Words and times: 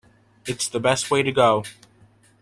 It's 0.47 0.67
the 0.67 0.79
best 0.79 1.11
way 1.11 1.21
to 1.21 1.31
go. 1.31 1.63